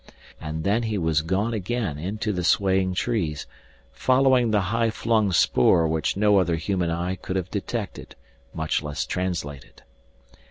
[0.39, 3.45] And then he was gone again into the swaying trees,
[3.91, 8.15] following the high flung spoor which no other human eye could have detected,
[8.55, 9.83] much less translated.